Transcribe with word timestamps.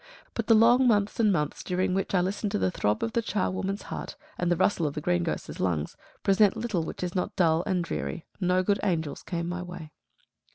But 0.33 0.47
the 0.47 0.55
long 0.55 0.87
months 0.87 1.19
and 1.19 1.31
months 1.31 1.63
during 1.63 1.93
which 1.93 2.15
I 2.15 2.21
listened 2.21 2.51
to 2.53 2.57
the 2.57 2.71
throb 2.71 3.03
of 3.03 3.13
the 3.13 3.21
charwoman's 3.21 3.83
heart 3.93 4.15
and 4.35 4.51
the 4.51 4.55
rustle 4.55 4.87
of 4.87 4.95
the 4.95 4.99
greengrocer's 4.99 5.59
lungs, 5.59 5.95
present 6.23 6.57
little 6.57 6.81
which 6.83 7.03
is 7.03 7.13
not 7.13 7.35
dull 7.35 7.61
and 7.67 7.83
dreary. 7.83 8.25
No 8.39 8.63
good 8.63 8.79
angels 8.81 9.21
came 9.21 9.47
my 9.47 9.61
way. 9.61 9.91